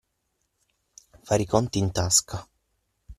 [1.27, 2.37] Fare i conti in tasca.